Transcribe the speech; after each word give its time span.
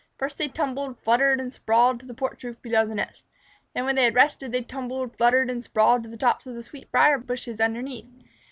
First 0.17 0.39
they 0.39 0.47
tumbled, 0.47 0.97
fluttered, 1.03 1.39
and 1.39 1.53
sprawled 1.53 1.99
to 1.99 2.07
the 2.07 2.15
porch 2.15 2.43
roof 2.43 2.59
below 2.63 2.87
the 2.87 2.95
nest. 2.95 3.27
Then 3.75 3.85
when 3.85 3.93
they 3.93 4.05
had 4.05 4.15
rested, 4.15 4.51
they 4.51 4.63
tumbled, 4.63 5.15
fluttered, 5.15 5.47
and 5.47 5.63
sprawled 5.63 6.01
to 6.01 6.09
the 6.09 6.17
tops 6.17 6.47
of 6.47 6.55
the 6.55 6.63
sweetbriar 6.63 7.19
bushes 7.19 7.61
underneath. 7.61 8.07